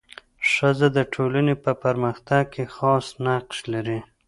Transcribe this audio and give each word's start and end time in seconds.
ښځه 0.51 0.87
د 0.97 0.99
ټولني 1.13 1.55
په 1.63 1.71
پرمختګ 1.83 2.43
کي 2.53 2.63
خاص 2.75 3.05
نقش 3.25 3.57
لري. 3.73 3.99